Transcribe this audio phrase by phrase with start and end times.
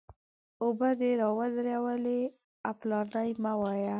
[0.63, 2.21] اوبه دې را ودرولې؛
[2.71, 3.89] اپلاتي مه وایه!